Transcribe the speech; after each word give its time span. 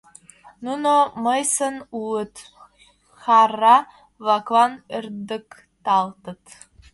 Нуно 0.65 0.93
мыйсын 1.23 1.75
улыт, 2.01 2.35
хӓрра-влаклан 3.21 4.73
ӧрдыкталтыт. 4.97 6.43